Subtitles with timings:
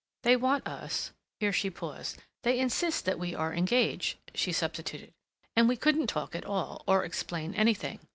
[0.23, 2.23] They want us—" here she paused.
[2.41, 5.13] "They insist that we are engaged," she substituted,
[5.55, 7.99] "and we couldn't talk at all, or explain anything.